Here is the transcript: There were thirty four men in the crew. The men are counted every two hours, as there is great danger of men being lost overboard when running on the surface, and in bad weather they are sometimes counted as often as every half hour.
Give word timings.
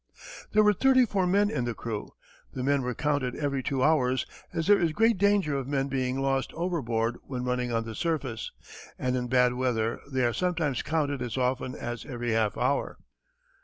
There 0.51 0.63
were 0.63 0.73
thirty 0.73 1.05
four 1.05 1.27
men 1.27 1.51
in 1.51 1.65
the 1.65 1.75
crew. 1.75 2.09
The 2.53 2.63
men 2.63 2.83
are 2.83 2.95
counted 2.95 3.35
every 3.35 3.61
two 3.61 3.83
hours, 3.83 4.25
as 4.51 4.65
there 4.65 4.79
is 4.79 4.93
great 4.93 5.19
danger 5.19 5.55
of 5.55 5.67
men 5.67 5.89
being 5.89 6.19
lost 6.19 6.51
overboard 6.53 7.17
when 7.21 7.43
running 7.43 7.71
on 7.71 7.83
the 7.85 7.93
surface, 7.93 8.49
and 8.97 9.15
in 9.15 9.27
bad 9.27 9.53
weather 9.53 9.99
they 10.11 10.25
are 10.25 10.33
sometimes 10.33 10.81
counted 10.81 11.21
as 11.21 11.37
often 11.37 11.75
as 11.75 12.03
every 12.03 12.31
half 12.31 12.57
hour. 12.57 12.97